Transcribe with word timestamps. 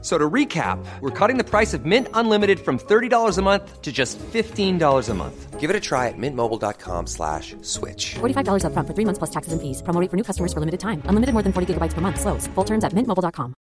So 0.00 0.16
to 0.16 0.30
recap, 0.30 0.78
we're 1.00 1.10
cutting 1.10 1.38
the 1.38 1.44
price 1.44 1.74
of 1.74 1.84
Mint 1.84 2.06
Unlimited 2.14 2.60
from 2.60 2.78
$30 2.78 3.36
a 3.36 3.42
month 3.42 3.82
to 3.82 3.90
just 3.90 4.16
$15 4.32 5.08
a 5.08 5.14
month. 5.14 5.58
Give 5.58 5.70
it 5.70 5.74
a 5.74 5.80
try 5.80 6.06
at 6.06 6.16
mintmobile.com 6.16 7.08
slash 7.08 7.56
switch. 7.62 8.14
$45 8.20 8.64
up 8.64 8.72
front 8.74 8.86
for 8.86 8.94
three 8.94 9.04
months 9.04 9.18
plus 9.18 9.30
taxes 9.30 9.52
and 9.52 9.60
fees. 9.60 9.82
Promo 9.82 10.00
rate 10.00 10.08
for 10.08 10.16
new 10.16 10.22
customers 10.22 10.52
for 10.52 10.60
limited 10.60 10.78
time. 10.78 11.02
Unlimited 11.06 11.32
more 11.32 11.42
than 11.42 11.52
40 11.52 11.74
gigabytes 11.74 11.94
per 11.94 12.00
month. 12.00 12.20
Slows. 12.20 12.46
Full 12.54 12.64
terms 12.64 12.84
at 12.84 12.92
mintmobile.com. 12.92 13.54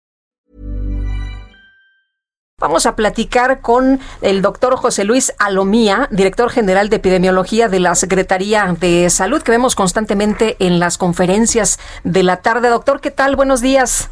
Vamos 2.61 2.87
a 2.87 2.97
platicar 2.97 3.61
con 3.61 4.01
el 4.23 4.41
doctor 4.41 4.77
José 4.77 5.05
Luis 5.05 5.35
Alomía, 5.39 6.09
director 6.11 6.51
general 6.51 6.89
de 6.89 6.97
epidemiología 6.97 7.69
de 7.69 7.79
la 7.79 7.95
Secretaría 7.95 8.75
de 8.81 9.11
Salud, 9.11 9.43
que 9.43 9.53
vemos 9.53 9.75
constantemente 9.75 10.57
en 10.61 10.79
las 10.79 10.97
conferencias 10.97 11.79
de 12.05 12.23
la 12.23 12.43
tarde. 12.43 12.71
Doctor, 12.71 13.01
¿qué 13.01 13.11
tal? 13.11 13.37
Buenos 13.37 13.61
días. 13.61 14.09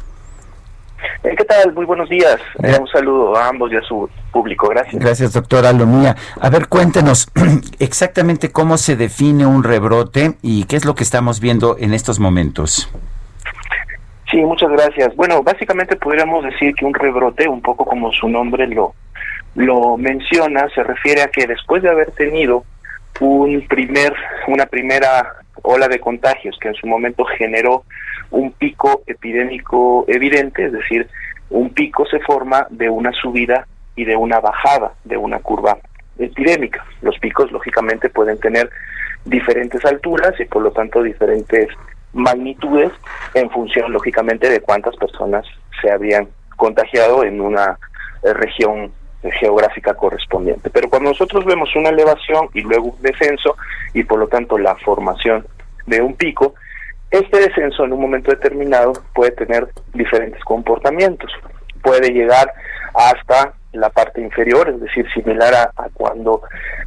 Eh, 1.23 1.35
¿Qué 1.37 1.45
tal? 1.45 1.73
Muy 1.73 1.85
buenos 1.85 2.09
días. 2.09 2.37
Eh, 2.61 2.77
un 2.79 2.87
saludo 2.87 3.35
a 3.37 3.47
ambos 3.47 3.71
y 3.71 3.77
a 3.77 3.81
su 3.81 4.09
público. 4.31 4.67
Gracias. 4.67 5.01
Gracias, 5.01 5.33
doctora 5.33 5.69
Alomía. 5.69 6.15
A 6.41 6.49
ver, 6.49 6.67
cuéntenos 6.67 7.29
exactamente 7.79 8.51
cómo 8.51 8.77
se 8.77 8.97
define 8.97 9.45
un 9.45 9.63
rebrote 9.63 10.33
y 10.41 10.65
qué 10.65 10.75
es 10.75 10.85
lo 10.85 10.95
que 10.95 11.03
estamos 11.03 11.39
viendo 11.39 11.77
en 11.79 11.93
estos 11.93 12.19
momentos. 12.19 12.91
Sí, 14.29 14.37
muchas 14.37 14.71
gracias. 14.71 15.15
Bueno, 15.15 15.43
básicamente 15.43 15.95
podríamos 15.95 16.43
decir 16.43 16.75
que 16.75 16.85
un 16.85 16.93
rebrote, 16.93 17.47
un 17.47 17.61
poco 17.61 17.85
como 17.85 18.11
su 18.11 18.27
nombre 18.27 18.67
lo, 18.67 18.93
lo 19.55 19.95
menciona, 19.95 20.67
se 20.75 20.83
refiere 20.83 21.21
a 21.21 21.27
que 21.27 21.47
después 21.47 21.83
de 21.83 21.89
haber 21.89 22.11
tenido 22.11 22.65
un 23.21 23.65
primer, 23.67 24.13
una 24.47 24.65
primera 24.65 25.42
ola 25.61 25.87
de 25.87 25.99
contagios 25.99 26.57
que 26.59 26.69
en 26.69 26.75
su 26.75 26.87
momento 26.87 27.25
generó 27.25 27.83
un 28.31 28.51
pico 28.51 29.03
epidémico 29.05 30.05
evidente, 30.07 30.65
es 30.65 30.73
decir, 30.73 31.07
un 31.49 31.69
pico 31.69 32.05
se 32.07 32.19
forma 32.19 32.65
de 32.69 32.89
una 32.89 33.11
subida 33.11 33.67
y 33.95 34.05
de 34.05 34.15
una 34.15 34.39
bajada 34.39 34.93
de 35.03 35.17
una 35.17 35.39
curva 35.39 35.77
epidémica. 36.17 36.83
Los 37.01 37.17
picos, 37.19 37.51
lógicamente, 37.51 38.09
pueden 38.09 38.39
tener 38.39 38.69
diferentes 39.25 39.83
alturas 39.85 40.33
y, 40.39 40.45
por 40.45 40.63
lo 40.63 40.71
tanto, 40.71 41.03
diferentes 41.03 41.69
magnitudes 42.13 42.91
en 43.33 43.49
función, 43.49 43.91
lógicamente, 43.91 44.49
de 44.49 44.61
cuántas 44.61 44.95
personas 44.95 45.45
se 45.81 45.91
habían 45.91 46.27
contagiado 46.55 47.23
en 47.23 47.41
una 47.41 47.77
eh, 48.23 48.33
región 48.33 48.91
geográfica 49.31 49.93
correspondiente. 49.93 50.69
Pero 50.69 50.89
cuando 50.89 51.09
nosotros 51.09 51.45
vemos 51.45 51.75
una 51.75 51.89
elevación 51.89 52.49
y 52.53 52.61
luego 52.61 52.87
un 52.87 53.01
descenso 53.01 53.55
y 53.93 54.03
por 54.03 54.19
lo 54.19 54.27
tanto 54.27 54.57
la 54.57 54.75
formación 54.75 55.45
de 55.85 56.01
un 56.01 56.15
pico, 56.15 56.55
este 57.11 57.39
descenso 57.39 57.85
en 57.85 57.93
un 57.93 58.01
momento 58.01 58.31
determinado 58.31 58.93
puede 59.13 59.31
tener 59.31 59.67
diferentes 59.93 60.43
comportamientos. 60.43 61.31
Puede 61.81 62.11
llegar 62.11 62.51
hasta 62.93 63.53
la 63.73 63.89
parte 63.89 64.21
inferior, 64.21 64.69
es 64.69 64.79
decir, 64.79 65.05
similar 65.13 65.53
a, 65.53 65.89
cuando 65.93 66.41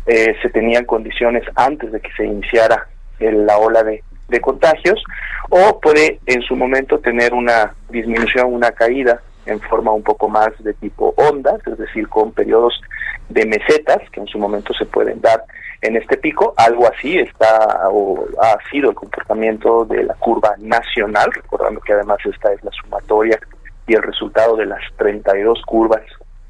eh, 0.06 0.34
se 0.42 0.48
tenían 0.50 0.84
condiciones 0.84 1.44
antes 1.54 1.92
de 1.92 2.00
que 2.00 2.10
se 2.16 2.24
iniciara 2.24 2.86
la 3.18 3.58
ola 3.58 3.82
de 3.82 4.40
contagios, 4.40 5.02
o 5.48 5.80
puede 5.80 6.20
en 6.26 6.42
su 6.42 6.56
momento 6.56 6.98
tener 6.98 7.32
una 7.32 7.72
disminución, 7.88 8.52
una 8.52 8.72
caída 8.72 9.20
en 9.46 9.60
forma 9.60 9.92
un 9.92 10.02
poco 10.02 10.28
más 10.28 10.50
de 10.58 10.74
tipo 10.74 11.14
ondas, 11.16 11.60
es 11.66 11.78
decir, 11.78 12.08
con 12.08 12.32
periodos 12.32 12.80
de 13.28 13.46
mesetas 13.46 13.98
que 14.10 14.20
en 14.20 14.26
su 14.26 14.38
momento 14.38 14.72
se 14.74 14.86
pueden 14.86 15.20
dar 15.20 15.44
en 15.82 15.96
este 15.96 16.16
pico. 16.16 16.54
Algo 16.56 16.86
así 16.86 17.18
está 17.18 17.88
o 17.90 18.26
ha 18.40 18.58
sido 18.70 18.90
el 18.90 18.96
comportamiento 18.96 19.84
de 19.84 20.04
la 20.04 20.14
curva 20.14 20.54
nacional, 20.58 21.30
recordando 21.32 21.80
que 21.80 21.92
además 21.92 22.18
esta 22.24 22.52
es 22.52 22.62
la 22.64 22.70
sumatoria 22.72 23.38
y 23.86 23.94
el 23.94 24.02
resultado 24.02 24.56
de 24.56 24.66
las 24.66 24.80
32 24.96 25.62
curvas 25.66 26.02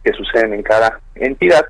que 0.03 0.13
suceden 0.13 0.55
en 0.55 0.63
cada 0.63 1.01
entidad. 1.15 1.67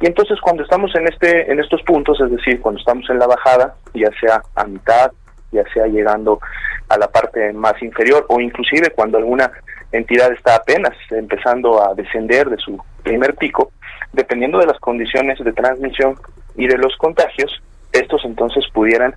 Y 0.00 0.06
entonces 0.06 0.40
cuando 0.40 0.64
estamos 0.64 0.94
en 0.96 1.06
este 1.06 1.50
en 1.50 1.60
estos 1.60 1.82
puntos, 1.82 2.20
es 2.20 2.30
decir, 2.30 2.60
cuando 2.60 2.80
estamos 2.80 3.08
en 3.10 3.18
la 3.18 3.26
bajada, 3.26 3.76
ya 3.94 4.10
sea 4.20 4.42
a 4.54 4.64
mitad, 4.64 5.12
ya 5.52 5.62
sea 5.72 5.86
llegando 5.86 6.40
a 6.88 6.98
la 6.98 7.08
parte 7.08 7.52
más 7.52 7.80
inferior 7.82 8.26
o 8.28 8.40
inclusive 8.40 8.90
cuando 8.90 9.18
alguna 9.18 9.50
entidad 9.96 10.32
está 10.32 10.56
apenas 10.56 10.92
empezando 11.10 11.82
a 11.82 11.94
descender 11.94 12.48
de 12.48 12.56
su 12.58 12.82
primer 13.02 13.34
pico, 13.34 13.72
dependiendo 14.12 14.58
de 14.58 14.66
las 14.66 14.78
condiciones 14.78 15.38
de 15.38 15.52
transmisión 15.52 16.16
y 16.56 16.66
de 16.66 16.78
los 16.78 16.96
contagios, 16.96 17.62
estos 17.92 18.24
entonces 18.24 18.64
pudieran 18.72 19.14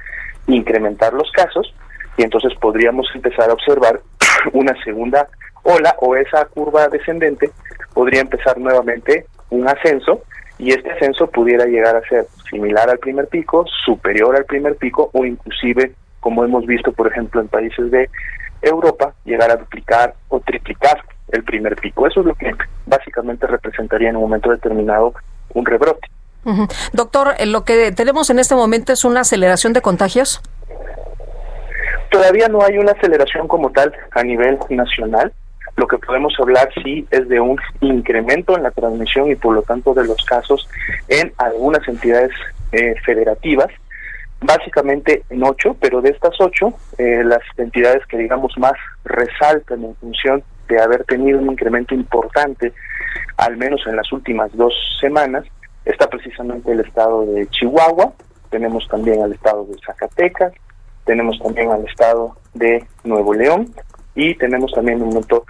incrementar 0.47 1.13
los 1.13 1.31
casos 1.31 1.73
y 2.17 2.23
entonces 2.23 2.53
podríamos 2.59 3.07
empezar 3.13 3.49
a 3.49 3.53
observar 3.53 3.99
una 4.53 4.73
segunda 4.83 5.27
ola 5.63 5.95
o 5.99 6.15
esa 6.15 6.45
curva 6.45 6.87
descendente 6.87 7.51
podría 7.93 8.21
empezar 8.21 8.57
nuevamente 8.57 9.25
un 9.49 9.67
ascenso 9.67 10.21
y 10.59 10.71
este 10.71 10.91
ascenso 10.91 11.27
pudiera 11.27 11.65
llegar 11.65 11.95
a 11.95 12.01
ser 12.07 12.25
similar 12.49 12.89
al 12.89 12.99
primer 12.99 13.27
pico, 13.27 13.65
superior 13.85 14.35
al 14.35 14.45
primer 14.45 14.75
pico 14.75 15.09
o 15.13 15.25
inclusive, 15.25 15.91
como 16.19 16.43
hemos 16.43 16.65
visto 16.65 16.91
por 16.91 17.07
ejemplo 17.07 17.41
en 17.41 17.47
países 17.47 17.91
de 17.91 18.09
Europa, 18.61 19.13
llegar 19.25 19.51
a 19.51 19.55
duplicar 19.55 20.15
o 20.29 20.39
triplicar 20.39 21.03
el 21.29 21.43
primer 21.43 21.75
pico. 21.75 22.07
Eso 22.07 22.21
es 22.21 22.25
lo 22.27 22.35
que 22.35 22.51
básicamente 22.85 23.47
representaría 23.47 24.09
en 24.09 24.15
un 24.15 24.23
momento 24.23 24.49
determinado 24.49 25.13
un 25.53 25.65
rebrote. 25.65 26.07
Doctor, 26.93 27.33
eh, 27.39 27.45
lo 27.45 27.65
que 27.65 27.91
tenemos 27.91 28.29
en 28.29 28.39
este 28.39 28.55
momento 28.55 28.93
es 28.93 29.03
una 29.03 29.21
aceleración 29.21 29.73
de 29.73 29.81
contagios. 29.81 30.41
Todavía 32.09 32.47
no 32.47 32.63
hay 32.63 32.77
una 32.77 32.93
aceleración 32.93 33.49
como 33.49 33.69
tal 33.71 33.93
a 34.11 34.23
nivel 34.23 34.57
nacional. 34.69 35.33
Lo 35.75 35.87
que 35.87 35.97
podemos 35.97 36.33
hablar 36.39 36.69
sí 36.83 37.05
es 37.11 37.27
de 37.27 37.41
un 37.41 37.59
incremento 37.81 38.55
en 38.55 38.63
la 38.63 38.71
transmisión 38.71 39.29
y 39.29 39.35
por 39.35 39.55
lo 39.55 39.61
tanto 39.61 39.93
de 39.93 40.05
los 40.05 40.23
casos 40.25 40.69
en 41.09 41.33
algunas 41.37 41.85
entidades 41.87 42.31
eh, 42.71 42.95
federativas, 43.05 43.67
básicamente 44.41 45.23
en 45.29 45.43
ocho, 45.43 45.75
pero 45.79 46.01
de 46.01 46.09
estas 46.09 46.39
ocho, 46.39 46.73
eh, 46.97 47.23
las 47.23 47.41
entidades 47.57 48.05
que 48.07 48.17
digamos 48.17 48.53
más 48.57 48.73
resaltan 49.03 49.83
en 49.83 49.95
función 49.95 50.43
de 50.67 50.79
haber 50.79 51.03
tenido 51.05 51.39
un 51.39 51.51
incremento 51.51 51.95
importante, 51.95 52.73
al 53.37 53.57
menos 53.57 53.81
en 53.87 53.95
las 53.95 54.11
últimas 54.11 54.55
dos 54.55 54.73
semanas, 54.99 55.45
está 55.85 56.09
precisamente 56.09 56.71
el 56.71 56.81
estado 56.81 57.25
de 57.25 57.47
Chihuahua, 57.47 58.13
tenemos 58.49 58.87
también 58.87 59.21
al 59.21 59.33
estado 59.33 59.65
de 59.65 59.75
Zacatecas, 59.85 60.53
tenemos 61.05 61.39
también 61.39 61.71
al 61.71 61.85
estado 61.85 62.35
de 62.53 62.85
Nuevo 63.03 63.33
León 63.33 63.73
y 64.13 64.35
tenemos 64.35 64.71
también 64.73 65.01
un 65.01 65.09
momento 65.09 65.45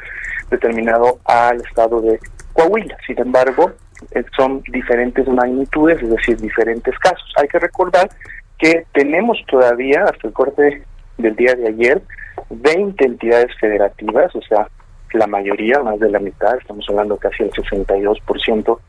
determinado 0.49 1.19
al 1.25 1.61
estado 1.61 2.01
de 2.01 2.19
Coahuila. 2.53 2.97
Sin 3.05 3.19
embargo, 3.19 3.71
eh, 4.11 4.23
son 4.35 4.61
diferentes 4.69 5.27
magnitudes, 5.27 6.01
es 6.01 6.09
decir, 6.09 6.37
diferentes 6.37 6.97
casos. 6.99 7.33
Hay 7.37 7.47
que 7.47 7.59
recordar 7.59 8.09
que 8.57 8.85
tenemos 8.93 9.37
todavía, 9.47 10.03
hasta 10.03 10.27
el 10.27 10.33
corte 10.33 10.83
del 11.17 11.35
día 11.35 11.53
de 11.55 11.67
ayer, 11.67 12.01
20 12.49 13.05
entidades 13.05 13.55
federativas, 13.59 14.35
o 14.35 14.41
sea, 14.41 14.67
la 15.13 15.27
mayoría, 15.27 15.81
más 15.81 15.99
de 15.99 16.09
la 16.09 16.19
mitad, 16.19 16.57
estamos 16.57 16.85
hablando 16.89 17.17
casi 17.17 17.43
el 17.43 17.51
62% 17.51 18.79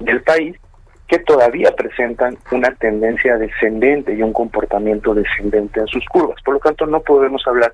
del 0.00 0.22
país, 0.22 0.56
que 1.06 1.18
todavía 1.18 1.72
presentan 1.76 2.38
una 2.52 2.72
tendencia 2.76 3.36
descendente 3.36 4.14
y 4.14 4.22
un 4.22 4.32
comportamiento 4.32 5.12
descendente 5.12 5.80
en 5.80 5.86
sus 5.88 6.04
curvas. 6.06 6.40
Por 6.44 6.54
lo 6.54 6.60
tanto, 6.60 6.86
no 6.86 7.00
podemos 7.00 7.44
hablar 7.46 7.72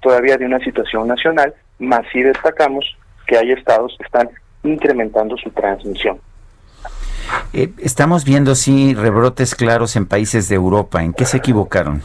todavía 0.00 0.36
de 0.36 0.44
una 0.44 0.58
situación 0.58 1.08
nacional, 1.08 1.54
más 1.78 2.02
si 2.12 2.22
destacamos 2.22 2.84
que 3.26 3.38
hay 3.38 3.52
estados 3.52 3.96
que 3.98 4.04
están 4.04 4.28
incrementando 4.62 5.36
su 5.38 5.50
transmisión. 5.50 6.20
Eh, 7.52 7.70
estamos 7.78 8.24
viendo, 8.24 8.54
sí, 8.54 8.94
rebrotes 8.94 9.54
claros 9.54 9.96
en 9.96 10.06
países 10.06 10.48
de 10.48 10.56
Europa. 10.56 11.02
¿En 11.02 11.12
qué 11.12 11.24
se 11.24 11.38
equivocaron? 11.38 12.02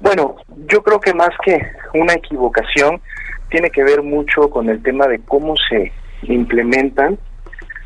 Bueno, 0.00 0.36
yo 0.68 0.82
creo 0.82 1.00
que 1.00 1.14
más 1.14 1.30
que 1.44 1.60
una 1.94 2.14
equivocación, 2.14 3.00
tiene 3.50 3.70
que 3.70 3.82
ver 3.82 4.02
mucho 4.02 4.50
con 4.50 4.68
el 4.68 4.82
tema 4.82 5.06
de 5.06 5.20
cómo 5.20 5.54
se 5.68 5.92
implementan 6.22 7.18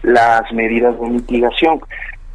las 0.03 0.51
medidas 0.53 0.99
de 1.01 1.09
mitigación. 1.09 1.81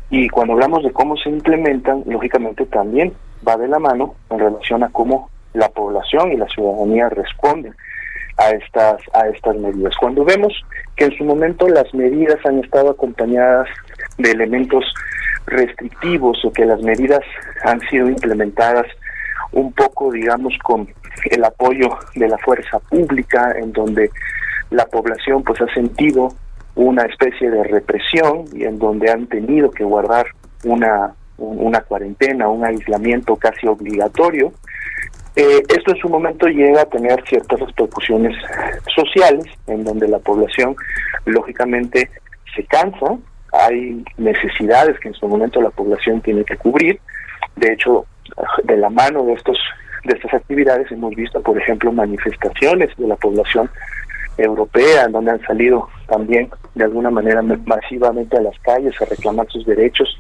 Y 0.09 0.29
cuando 0.29 0.53
hablamos 0.53 0.83
de 0.83 0.91
cómo 0.91 1.17
se 1.17 1.29
implementan, 1.29 2.03
lógicamente 2.05 2.65
también 2.65 3.13
va 3.45 3.57
de 3.57 3.67
la 3.67 3.79
mano 3.79 4.15
en 4.29 4.39
relación 4.39 4.83
a 4.83 4.89
cómo 4.89 5.29
la 5.53 5.69
población 5.69 6.31
y 6.31 6.38
la 6.38 6.47
ciudadanía 6.47 7.09
responden 7.09 7.75
a 8.38 8.50
estas 8.51 9.01
a 9.13 9.28
estas 9.28 9.56
medidas. 9.57 9.94
Cuando 10.00 10.24
vemos 10.24 10.54
que 10.95 11.06
en 11.06 11.18
su 11.18 11.24
momento 11.24 11.68
las 11.68 11.94
medidas 11.94 12.38
han 12.45 12.60
estado 12.60 12.92
acompañadas 12.92 13.68
de 14.18 14.31
elementos 14.31 14.86
restrictivos 15.48 16.44
o 16.45 16.51
que 16.51 16.66
las 16.66 16.81
medidas 16.81 17.22
han 17.63 17.80
sido 17.89 18.10
implementadas 18.10 18.86
un 19.51 19.74
poco, 19.74 20.12
digamos, 20.12 20.54
con 20.63 20.88
el 21.31 21.44
apoyo 21.44 21.89
de 22.16 22.28
la 22.28 22.38
fuerza 22.38 22.80
pública, 22.80 23.54
en 23.57 23.72
donde 23.72 24.12
la 24.69 24.86
población 24.86 25.44
pues 25.44 25.62
ha 25.62 25.74
sentido 25.74 26.30
una 26.75 27.04
especie 27.04 27.50
de 27.50 27.63
represión 27.63 28.45
y 28.54 28.66
en 28.66 28.78
donde 28.78 29.10
han 29.10 29.28
tenido 29.28 29.72
que 29.72 29.83
guardar 29.83 30.28
una, 30.63 31.13
una 31.38 31.81
cuarentena, 31.81 32.50
un 32.50 32.66
aislamiento 32.66 33.36
casi 33.36 33.68
obligatorio. 33.68 34.51
Eh, 35.38 35.62
esto 35.69 35.92
en 35.92 35.98
su 36.01 36.10
momento 36.10 36.48
llega 36.48 36.81
a 36.81 36.86
tener 36.86 37.24
ciertas 37.30 37.60
repercusiones 37.60 38.36
sociales, 38.95 39.45
en 39.68 39.84
donde 39.84 40.07
la 40.07 40.18
población 40.18 40.75
lógicamente 41.25 42.10
se 42.56 42.63
cansa, 42.63 43.18
hay 43.51 44.04
necesidades 44.18 45.00
que 45.00 45.10
en 45.10 45.13
su 45.13 45.28
momento 45.28 45.62
la 45.62 45.69
población 45.69 46.22
tiene 46.22 46.44
que 46.44 46.57
cubrir. 46.57 47.00
De 47.56 47.72
hecho, 47.72 48.07
de 48.63 48.78
la 48.78 48.89
mano 48.89 49.25
de 49.25 49.34
estos 49.34 49.60
de 50.06 50.16
estas 50.16 50.34
actividades 50.34 50.92
hemos 50.92 51.13
visto, 51.13 51.40
por 51.42 51.56
ejemplo, 51.56 51.92
manifestaciones 51.92 52.90
de 52.98 53.07
la 53.07 53.16
población 53.16 53.69
europea, 54.40 55.07
donde 55.07 55.31
han 55.31 55.42
salido 55.42 55.88
también 56.07 56.50
de 56.75 56.86
alguna 56.86 57.09
manera 57.09 57.42
masivamente 57.42 58.38
a 58.38 58.42
las 58.42 58.57
calles 58.59 59.00
a 59.01 59.06
reclamar 59.06 59.48
sus 59.50 59.65
derechos. 59.65 60.18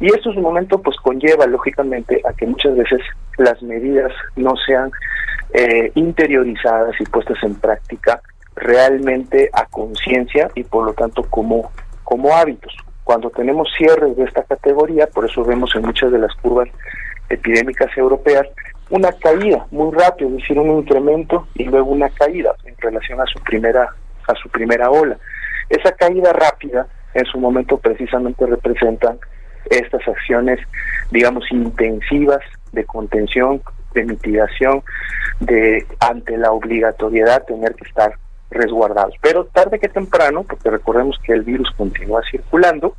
Y 0.00 0.06
esto 0.06 0.30
es 0.30 0.36
un 0.36 0.42
momento 0.42 0.80
pues 0.80 0.96
conlleva 0.98 1.46
lógicamente 1.46 2.20
a 2.28 2.32
que 2.32 2.46
muchas 2.46 2.76
veces 2.76 3.00
las 3.38 3.60
medidas 3.62 4.12
no 4.36 4.54
sean 4.66 4.90
eh, 5.52 5.90
interiorizadas 5.94 6.94
y 7.00 7.04
puestas 7.04 7.38
en 7.42 7.54
práctica 7.54 8.20
realmente 8.56 9.50
a 9.52 9.66
conciencia 9.66 10.50
y 10.54 10.64
por 10.64 10.86
lo 10.86 10.92
tanto 10.92 11.22
como, 11.24 11.70
como 12.04 12.34
hábitos. 12.34 12.74
Cuando 13.04 13.30
tenemos 13.30 13.68
cierres 13.76 14.16
de 14.16 14.24
esta 14.24 14.44
categoría, 14.44 15.06
por 15.06 15.24
eso 15.24 15.44
vemos 15.44 15.74
en 15.74 15.82
muchas 15.82 16.12
de 16.12 16.18
las 16.18 16.34
curvas 16.36 16.68
epidémicas 17.28 17.96
europeas, 17.96 18.46
una 18.90 19.12
caída 19.12 19.66
muy 19.70 19.92
rápida, 19.96 20.28
es 20.28 20.36
decir, 20.36 20.58
un 20.58 20.78
incremento 20.78 21.46
y 21.54 21.64
luego 21.64 21.90
una 21.90 22.08
caída 22.10 22.54
en 22.64 22.76
relación 22.78 23.20
a 23.20 23.26
su 23.26 23.38
primera 23.40 23.88
a 24.30 24.34
su 24.34 24.48
primera 24.48 24.90
ola. 24.90 25.16
Esa 25.68 25.92
caída 25.92 26.32
rápida 26.32 26.86
en 27.14 27.24
su 27.26 27.38
momento 27.38 27.78
precisamente 27.78 28.46
representan 28.46 29.18
estas 29.68 30.06
acciones, 30.06 30.58
digamos, 31.10 31.44
intensivas 31.50 32.40
de 32.72 32.84
contención, 32.84 33.62
de 33.94 34.04
mitigación, 34.04 34.82
de 35.40 35.86
ante 36.00 36.36
la 36.36 36.52
obligatoriedad 36.52 37.44
tener 37.44 37.74
que 37.74 37.88
estar 37.88 38.14
resguardados. 38.50 39.14
Pero 39.20 39.44
tarde 39.46 39.78
que 39.78 39.88
temprano, 39.88 40.44
porque 40.44 40.70
recordemos 40.70 41.18
que 41.24 41.32
el 41.32 41.42
virus 41.42 41.70
continúa 41.76 42.22
circulando, 42.30 42.96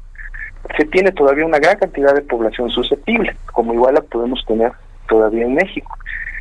se 0.78 0.86
tiene 0.86 1.12
todavía 1.12 1.46
una 1.46 1.60
gran 1.60 1.78
cantidad 1.78 2.14
de 2.14 2.22
población 2.22 2.70
susceptible, 2.70 3.36
como 3.52 3.74
igual 3.74 3.96
la 3.96 4.02
podemos 4.02 4.44
tener 4.46 4.72
todavía 5.08 5.46
en 5.46 5.56
México. 5.56 5.98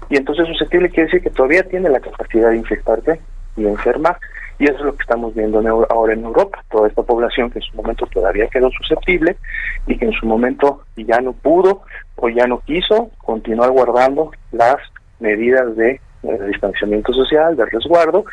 Y 0.08 0.16
entonces 0.16 0.46
susceptible 0.46 0.90
quiere 0.90 1.04
decir 1.04 1.22
que 1.22 1.30
todavía 1.30 1.62
tiene 1.62 1.88
la 1.88 2.00
capacidad 2.00 2.50
de 2.50 2.56
infectarte 2.56 3.20
y 3.56 3.66
enfermar. 3.66 4.18
Y 4.60 4.64
eso 4.64 4.76
es 4.76 4.84
lo 4.84 4.94
que 4.94 5.02
estamos 5.02 5.34
viendo 5.34 5.58
ahora 5.88 6.12
en 6.12 6.22
Europa, 6.22 6.62
toda 6.70 6.86
esta 6.86 7.02
población 7.02 7.50
que 7.50 7.60
en 7.60 7.62
su 7.62 7.74
momento 7.76 8.06
todavía 8.12 8.46
quedó 8.48 8.70
susceptible 8.70 9.38
y 9.86 9.96
que 9.96 10.04
en 10.04 10.12
su 10.12 10.26
momento 10.26 10.82
ya 10.96 11.18
no 11.22 11.32
pudo 11.32 11.80
o 12.16 12.28
ya 12.28 12.46
no 12.46 12.60
quiso 12.60 13.10
continuar 13.24 13.70
guardando 13.70 14.32
las 14.52 14.76
medidas 15.18 15.74
de, 15.76 15.98
de 16.22 16.46
distanciamiento 16.48 17.10
social, 17.14 17.56
de 17.56 17.64
resguardo, 17.64 18.26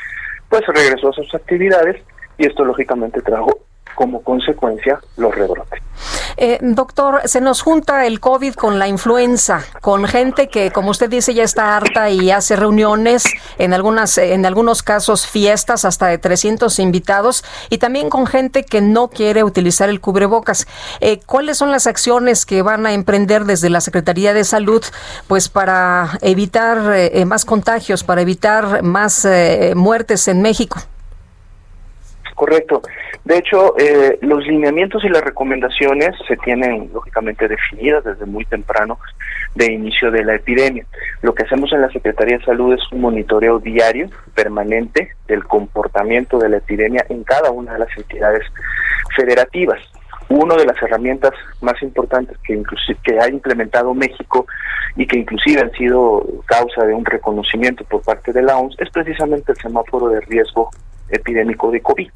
pues 0.49 0.63
regresó 0.67 1.09
a 1.09 1.13
sus 1.13 1.33
actividades 1.33 2.03
y 2.37 2.45
esto 2.45 2.65
lógicamente 2.65 3.21
trajo 3.21 3.59
como 3.95 4.21
consecuencia 4.21 4.99
los 5.15 5.33
rebrotes. 5.33 5.86
Eh, 6.39 6.59
doctor, 6.61 7.21
se 7.25 7.41
nos 7.41 7.61
junta 7.61 8.05
el 8.05 8.19
COVID 8.19 8.53
con 8.53 8.77
la 8.77 8.87
influenza, 8.87 9.63
con 9.81 10.05
gente 10.05 10.49
que, 10.49 10.71
como 10.71 10.91
usted 10.91 11.09
dice, 11.09 11.33
ya 11.33 11.43
está 11.43 11.75
harta 11.75 12.11
y 12.11 12.29
hace 12.29 12.55
reuniones, 12.55 13.23
en 13.57 13.73
algunas, 13.73 14.19
en 14.19 14.45
algunos 14.45 14.83
casos 14.83 15.25
fiestas 15.25 15.83
hasta 15.83 16.05
de 16.05 16.19
300 16.19 16.77
invitados, 16.77 17.43
y 17.71 17.79
también 17.79 18.11
con 18.11 18.27
gente 18.27 18.63
que 18.63 18.81
no 18.81 19.07
quiere 19.07 19.43
utilizar 19.43 19.89
el 19.89 19.99
cubrebocas. 19.99 20.67
Eh, 20.99 21.19
¿Cuáles 21.25 21.57
son 21.57 21.71
las 21.71 21.87
acciones 21.87 22.45
que 22.45 22.61
van 22.61 22.85
a 22.85 22.93
emprender 22.93 23.45
desde 23.45 23.71
la 23.71 23.81
Secretaría 23.81 24.35
de 24.35 24.43
Salud, 24.43 24.83
pues 25.27 25.49
para 25.49 26.19
evitar 26.21 26.93
eh, 26.95 27.25
más 27.25 27.45
contagios, 27.45 28.03
para 28.03 28.21
evitar 28.21 28.83
más 28.83 29.27
muertes 29.75 30.27
en 30.27 30.43
México? 30.43 30.79
Correcto. 32.37 32.83
De 33.25 33.39
hecho, 33.39 33.75
eh, 33.79 34.19
los 34.21 34.45
lineamientos 34.45 35.03
y 35.03 35.09
las 35.09 35.23
recomendaciones 35.23 36.11
se 36.27 36.37
tienen 36.37 36.87
lógicamente 36.93 37.47
definidas 37.47 38.03
desde 38.03 38.27
muy 38.27 38.45
temprano 38.45 38.99
de 39.55 39.73
inicio 39.73 40.11
de 40.11 40.23
la 40.23 40.35
epidemia. 40.35 40.85
Lo 41.23 41.33
que 41.33 41.45
hacemos 41.45 41.73
en 41.73 41.81
la 41.81 41.89
Secretaría 41.89 42.37
de 42.37 42.45
Salud 42.45 42.75
es 42.75 42.91
un 42.91 43.01
monitoreo 43.01 43.57
diario, 43.57 44.11
permanente, 44.35 45.13
del 45.27 45.45
comportamiento 45.45 46.37
de 46.37 46.49
la 46.49 46.57
epidemia 46.57 47.03
en 47.09 47.23
cada 47.23 47.49
una 47.49 47.73
de 47.73 47.79
las 47.79 47.97
entidades 47.97 48.43
federativas. 49.15 49.79
Una 50.29 50.53
de 50.57 50.65
las 50.65 50.79
herramientas 50.79 51.31
más 51.61 51.81
importantes 51.81 52.37
que, 52.45 52.61
que 53.03 53.19
ha 53.19 53.29
implementado 53.29 53.95
México 53.95 54.45
y 54.95 55.07
que 55.07 55.17
inclusive 55.17 55.61
han 55.61 55.71
sido 55.71 56.23
causa 56.45 56.85
de 56.85 56.93
un 56.93 57.03
reconocimiento 57.03 57.83
por 57.85 58.03
parte 58.03 58.31
de 58.31 58.43
la 58.43 58.59
OMS 58.59 58.75
es 58.77 58.91
precisamente 58.91 59.53
el 59.53 59.57
semáforo 59.57 60.09
de 60.09 60.21
riesgo 60.21 60.69
epidémico 61.09 61.71
de 61.71 61.81
COVID, 61.81 62.09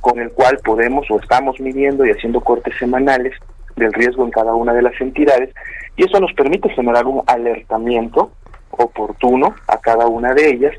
con 0.00 0.18
el 0.18 0.30
cual 0.30 0.58
podemos 0.64 1.10
o 1.10 1.20
estamos 1.20 1.60
midiendo 1.60 2.04
y 2.04 2.10
haciendo 2.10 2.40
cortes 2.40 2.74
semanales 2.78 3.34
del 3.76 3.92
riesgo 3.92 4.24
en 4.24 4.30
cada 4.30 4.54
una 4.54 4.72
de 4.72 4.82
las 4.82 4.98
entidades 5.00 5.54
y 5.96 6.04
eso 6.04 6.20
nos 6.20 6.32
permite 6.34 6.68
generar 6.70 7.06
un 7.06 7.22
alertamiento 7.26 8.32
oportuno 8.70 9.54
a 9.68 9.78
cada 9.78 10.06
una 10.06 10.34
de 10.34 10.50
ellas 10.50 10.74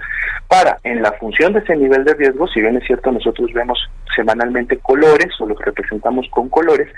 para, 0.48 0.80
en 0.84 1.02
la 1.02 1.12
función 1.14 1.54
de 1.54 1.60
ese 1.60 1.76
nivel 1.76 2.06
de 2.06 2.14
riesgo, 2.14 2.48
si 2.48 2.62
bien 2.62 2.78
es 2.78 2.86
cierto, 2.86 3.12
nosotros 3.12 3.52
vemos 3.54 3.80
semanalmente 4.16 4.78
colores 4.78 5.28
o 5.40 5.46
los 5.46 5.60
representamos 5.60 6.28
con 6.30 6.50
colores, 6.50 6.90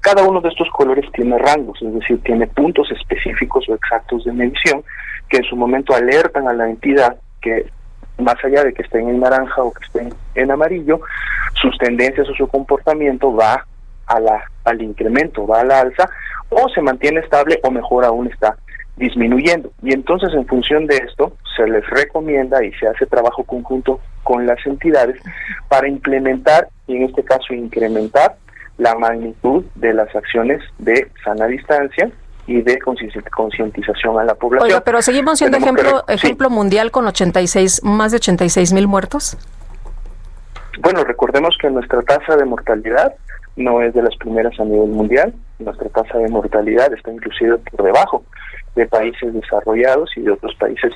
cada 0.00 0.24
uno 0.24 0.40
de 0.40 0.48
estos 0.48 0.68
colores 0.70 1.04
tiene 1.12 1.38
rangos, 1.38 1.80
es 1.82 1.94
decir, 1.94 2.20
tiene 2.22 2.46
puntos 2.46 2.90
específicos 2.90 3.68
o 3.68 3.74
exactos 3.74 4.24
de 4.24 4.32
medición 4.32 4.82
que 5.28 5.38
en 5.38 5.44
su 5.44 5.56
momento 5.56 5.94
alertan 5.94 6.48
a 6.48 6.52
la 6.52 6.68
entidad 6.68 7.16
que 7.40 7.66
más 8.20 8.36
allá 8.44 8.64
de 8.64 8.72
que 8.72 8.82
estén 8.82 9.08
en 9.08 9.20
naranja 9.20 9.62
o 9.62 9.72
que 9.72 9.84
estén 9.84 10.14
en 10.34 10.50
amarillo, 10.50 11.00
sus 11.54 11.76
tendencias 11.78 12.28
o 12.28 12.34
su 12.34 12.46
comportamiento 12.48 13.34
va 13.34 13.66
a 14.06 14.20
la, 14.20 14.44
al 14.64 14.82
incremento, 14.82 15.46
va 15.46 15.60
a 15.60 15.64
la 15.64 15.80
alza, 15.80 16.08
o 16.48 16.68
se 16.68 16.80
mantiene 16.80 17.20
estable 17.20 17.60
o 17.62 17.70
mejor 17.70 18.04
aún 18.04 18.26
está 18.26 18.56
disminuyendo. 18.96 19.72
Y 19.82 19.92
entonces 19.92 20.30
en 20.34 20.46
función 20.46 20.86
de 20.86 20.96
esto 20.96 21.32
se 21.56 21.66
les 21.66 21.88
recomienda 21.88 22.62
y 22.64 22.72
se 22.74 22.86
hace 22.86 23.06
trabajo 23.06 23.44
conjunto 23.44 24.00
con 24.22 24.46
las 24.46 24.64
entidades 24.66 25.20
para 25.68 25.88
implementar 25.88 26.68
y 26.86 26.96
en 26.96 27.04
este 27.04 27.24
caso 27.24 27.54
incrementar 27.54 28.36
la 28.78 28.94
magnitud 28.94 29.64
de 29.74 29.94
las 29.94 30.14
acciones 30.14 30.62
de 30.78 31.08
sana 31.24 31.46
distancia 31.46 32.10
y 32.50 32.62
de 32.62 32.80
concientización 32.80 34.18
a 34.18 34.24
la 34.24 34.34
población. 34.34 34.66
Oiga, 34.68 34.80
pero 34.80 35.00
seguimos 35.02 35.38
siendo 35.38 35.56
ejemplo 35.56 36.02
ejemplo 36.08 36.50
mundial 36.50 36.90
con 36.90 37.06
86 37.06 37.84
más 37.84 38.10
de 38.10 38.16
86 38.16 38.72
mil 38.72 38.88
muertos. 38.88 39.38
Bueno, 40.80 41.04
recordemos 41.04 41.56
que 41.60 41.70
nuestra 41.70 42.02
tasa 42.02 42.36
de 42.36 42.44
mortalidad 42.44 43.14
no 43.54 43.80
es 43.82 43.94
de 43.94 44.02
las 44.02 44.16
primeras 44.16 44.58
a 44.58 44.64
nivel 44.64 44.88
mundial. 44.88 45.32
Nuestra 45.60 45.88
tasa 45.90 46.18
de 46.18 46.28
mortalidad 46.28 46.92
está 46.92 47.12
inclusive 47.12 47.58
por 47.58 47.84
debajo 47.84 48.24
de 48.74 48.84
países 48.86 49.32
desarrollados 49.32 50.10
y 50.16 50.22
de 50.22 50.32
otros 50.32 50.52
países 50.56 50.92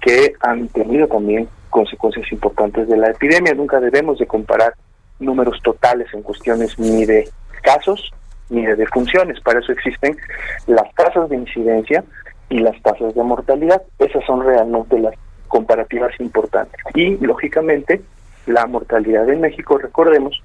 que 0.00 0.32
han 0.40 0.68
tenido 0.68 1.06
también 1.06 1.48
consecuencias 1.68 2.32
importantes 2.32 2.88
de 2.88 2.96
la 2.96 3.10
epidemia. 3.10 3.52
Nunca 3.52 3.78
debemos 3.78 4.18
de 4.18 4.26
comparar 4.26 4.72
números 5.18 5.60
totales 5.62 6.08
en 6.14 6.22
cuestiones 6.22 6.78
ni 6.78 7.04
de 7.04 7.28
casos 7.62 8.10
ni 8.50 8.64
de 8.64 8.76
defunciones. 8.76 9.40
Para 9.40 9.60
eso 9.60 9.72
existen 9.72 10.16
las 10.66 10.92
tasas 10.94 11.28
de 11.28 11.36
incidencia 11.36 12.04
y 12.48 12.58
las 12.58 12.80
tasas 12.82 13.14
de 13.14 13.22
mortalidad. 13.22 13.82
Esas 13.98 14.24
son 14.24 14.44
realmente 14.44 14.98
las 14.98 15.14
comparativas 15.48 16.12
importantes. 16.20 16.80
Y, 16.94 17.16
lógicamente, 17.18 18.00
la 18.46 18.66
mortalidad 18.66 19.28
en 19.28 19.40
México, 19.40 19.78
recordemos 19.78 20.42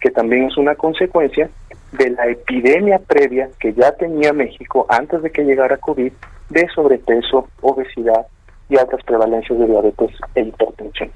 que 0.00 0.10
también 0.10 0.44
es 0.44 0.56
una 0.56 0.74
consecuencia 0.74 1.50
de 1.92 2.10
la 2.10 2.26
epidemia 2.26 2.98
previa 2.98 3.48
que 3.58 3.72
ya 3.72 3.92
tenía 3.92 4.32
México 4.32 4.86
antes 4.88 5.22
de 5.22 5.30
que 5.30 5.44
llegara 5.44 5.76
COVID 5.76 6.12
de 6.50 6.68
sobrepeso, 6.74 7.48
obesidad 7.60 8.26
y 8.68 8.76
altas 8.76 9.02
prevalencias 9.04 9.58
de 9.58 9.66
diabetes 9.66 10.10
e 10.34 10.42
hipertensión. 10.42 11.10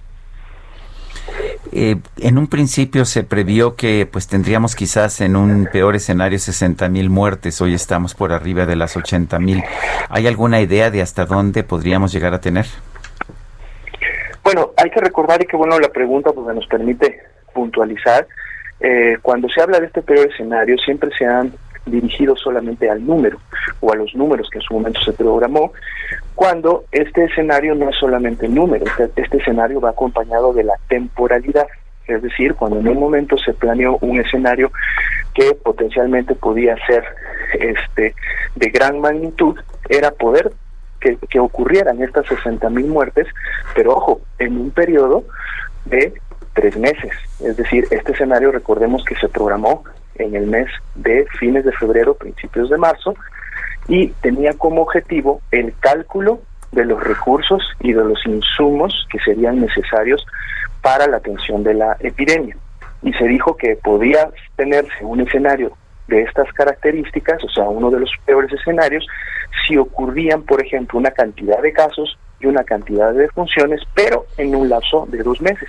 Eh, 1.73 1.97
en 2.19 2.39
un 2.39 2.47
principio 2.47 3.05
se 3.05 3.25
previó 3.25 3.75
que 3.75 4.07
pues 4.11 4.29
tendríamos 4.29 4.77
quizás 4.77 5.21
en 5.21 5.37
un 5.37 5.69
peor 5.73 5.97
escenario 5.97 6.39
60 6.39 6.89
mil 6.89 7.11
muertes, 7.11 7.61
hoy 7.61 7.75
estamos 7.75 8.15
por 8.15 8.33
arriba 8.33 8.67
de 8.67 8.77
las 8.77 8.97
80 8.97 9.39
mil. 9.39 9.63
¿Hay 10.09 10.27
alguna 10.27 10.61
idea 10.61 10.91
de 10.91 11.03
hasta 11.03 11.27
dónde 11.27 11.65
podríamos 11.65 12.13
llegar 12.13 12.35
a 12.35 12.41
tener? 12.41 12.67
Bueno, 14.43 14.73
hay 14.77 14.91
que 14.91 15.01
recordar 15.01 15.43
y 15.43 15.47
que 15.47 15.57
bueno 15.57 15.79
la 15.79 15.89
pregunta 15.89 16.33
porque 16.33 16.55
nos 16.55 16.67
permite 16.67 17.19
puntualizar. 17.53 18.27
Eh, 18.81 19.17
cuando 19.23 19.49
se 19.49 19.63
habla 19.63 19.81
de 19.81 19.87
este 19.87 20.03
peor 20.03 20.29
escenario 20.31 20.77
siempre 20.79 21.11
se 21.17 21.25
han 21.25 21.53
dirigido 21.87 22.37
solamente 22.37 22.89
al 22.91 23.07
número 23.07 23.39
o 23.81 23.93
a 23.93 23.97
los 23.97 24.15
números 24.15 24.49
que 24.51 24.59
en 24.59 24.63
su 24.63 24.75
momento 24.75 25.01
se 25.01 25.13
programó, 25.13 25.73
cuando 26.35 26.85
este 26.91 27.25
escenario 27.25 27.75
no 27.75 27.89
es 27.91 27.97
solamente 27.97 28.47
el 28.47 28.55
número, 28.55 28.85
este, 28.87 29.11
este 29.21 29.39
escenario 29.39 29.81
va 29.81 29.91
acompañado 29.91 30.53
de 30.53 30.65
la 30.65 30.75
temporalidad. 30.89 31.67
Es 32.07 32.23
decir, 32.23 32.55
cuando 32.55 32.81
en 32.81 32.89
un 32.89 32.99
momento 32.99 33.39
se 33.39 33.55
planeó 33.55 33.97
un 34.03 34.21
escenario 34.21 34.71
que 35.33 35.55
potencialmente 35.55 36.35
podía 36.35 36.77
ser 36.87 37.05
este 37.59 38.15
de 38.57 38.71
gran 38.71 39.01
magnitud, 39.01 39.59
era 39.89 40.11
poder 40.11 40.53
que, 41.01 41.17
que 41.31 41.41
ocurrieran 41.41 42.03
estas 42.03 42.27
60 42.27 42.69
mil 42.71 42.87
muertes, 42.87 43.27
pero 43.75 43.95
ojo, 43.95 44.21
en 44.39 44.59
un 44.59 44.71
periodo 44.71 45.25
de 45.87 46.13
tres 46.55 46.77
meses. 46.77 47.13
Es 47.41 47.57
decir, 47.57 47.87
este 47.91 48.13
escenario 48.13 48.53
recordemos 48.53 49.05
que 49.05 49.17
se 49.17 49.29
programó 49.29 49.85
en 50.17 50.35
el 50.35 50.47
mes 50.47 50.69
de 50.95 51.27
fines 51.39 51.65
de 51.65 51.73
febrero, 51.73 52.15
principios 52.15 52.71
de 52.71 52.79
marzo, 52.79 53.15
y 53.89 54.09
tenía 54.23 54.55
como 54.55 54.83
objetivo 54.83 55.41
el 55.51 55.75
cálculo 55.81 56.41
de 56.73 56.85
los 56.85 57.03
recursos 57.03 57.63
y 57.81 57.93
de 57.93 58.05
los 58.05 58.25
insumos 58.27 59.07
que 59.11 59.19
serían 59.21 59.61
necesarios 59.61 60.25
para 60.83 61.07
la 61.07 61.19
atención 61.19 61.63
de 61.63 61.75
la 61.75 61.97
epidemia. 62.01 62.57
Y 63.03 63.13
se 63.13 63.25
dijo 63.25 63.57
que 63.57 63.77
podía 63.77 64.31
tenerse 64.57 65.05
un 65.05 65.21
escenario 65.21 65.73
de 66.09 66.23
estas 66.23 66.53
características, 66.53 67.43
o 67.45 67.49
sea, 67.49 67.65
uno 67.65 67.91
de 67.91 68.01
los 68.01 68.11
peores 68.25 68.53
escenarios, 68.53 69.07
si 69.67 69.77
ocurrían, 69.77 70.43
por 70.43 70.63
ejemplo, 70.63 70.99
una 70.99 71.11
cantidad 71.11 71.61
de 71.63 71.73
casos 71.73 72.19
y 72.41 72.47
una 72.47 72.65
cantidad 72.65 73.13
de 73.13 73.23
defunciones, 73.23 73.81
pero 73.95 74.27
en 74.37 74.55
un 74.55 74.69
lapso 74.69 75.07
de 75.11 75.23
dos 75.23 75.41
meses, 75.41 75.69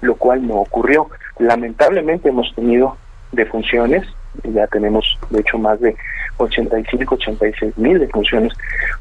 lo 0.00 0.14
cual 0.16 0.46
no 0.46 0.54
ocurrió. 0.56 1.08
Lamentablemente 1.38 2.28
hemos 2.28 2.54
tenido 2.54 2.96
defunciones, 3.34 4.06
ya 4.42 4.66
tenemos 4.66 5.18
de 5.30 5.40
hecho 5.40 5.58
más 5.58 5.80
de 5.80 5.96
85, 6.38 7.14
86 7.14 7.78
mil 7.78 7.98
defunciones 7.98 8.52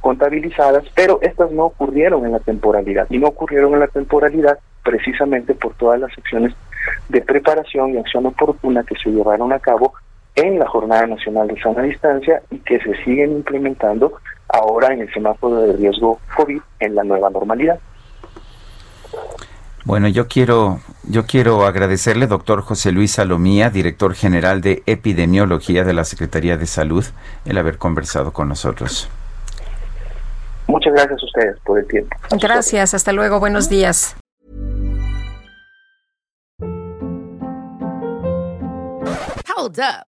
contabilizadas, 0.01 0.83
pero 0.95 1.19
estas 1.21 1.51
no 1.51 1.65
ocurrieron 1.65 2.25
en 2.25 2.33
la 2.33 2.39
temporalidad 2.39 3.07
y 3.09 3.17
no 3.17 3.27
ocurrieron 3.27 3.73
en 3.73 3.79
la 3.79 3.87
temporalidad 3.87 4.59
precisamente 4.83 5.55
por 5.55 5.73
todas 5.75 5.99
las 5.99 6.15
acciones 6.17 6.53
de 7.09 7.21
preparación 7.21 7.93
y 7.93 7.97
acción 7.97 8.25
oportuna 8.25 8.83
que 8.83 8.95
se 8.95 9.09
llevaron 9.09 9.53
a 9.53 9.59
cabo 9.59 9.93
en 10.35 10.59
la 10.59 10.67
Jornada 10.67 11.07
Nacional 11.07 11.47
de 11.47 11.61
Sana 11.61 11.83
Distancia 11.83 12.41
y 12.51 12.57
que 12.59 12.79
se 12.79 12.95
siguen 13.03 13.31
implementando 13.31 14.13
ahora 14.49 14.93
en 14.93 15.01
el 15.01 15.13
semáforo 15.13 15.61
de 15.61 15.73
riesgo 15.73 16.19
COVID 16.35 16.59
en 16.79 16.95
la 16.95 17.03
nueva 17.03 17.29
normalidad. 17.29 17.79
Bueno, 19.85 20.07
yo 20.07 20.27
quiero, 20.29 20.79
yo 21.03 21.25
quiero 21.25 21.65
agradecerle, 21.65 22.27
doctor 22.27 22.61
José 22.61 22.93
Luis 22.93 23.11
Salomía, 23.11 23.69
director 23.69 24.15
general 24.15 24.61
de 24.61 24.81
Epidemiología 24.85 25.83
de 25.83 25.93
la 25.93 26.05
Secretaría 26.05 26.57
de 26.57 26.67
Salud, 26.67 27.03
el 27.45 27.57
haber 27.57 27.77
conversado 27.77 28.31
con 28.31 28.47
nosotros. 28.47 29.09
Muchas 30.67 30.93
gracias 30.93 31.21
a 31.21 31.25
ustedes 31.25 31.59
por 31.65 31.79
el 31.79 31.87
tiempo. 31.87 32.15
Gracias, 32.41 32.93
hasta 32.93 33.11
luego, 33.11 33.39
buenos 33.39 33.67
días. 33.67 34.15
Hold 39.55 39.79
up. 39.79 40.12